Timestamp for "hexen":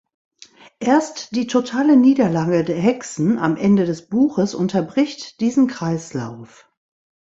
2.79-3.37